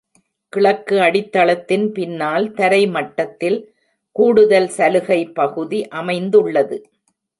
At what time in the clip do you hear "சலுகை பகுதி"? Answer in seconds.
4.67-5.81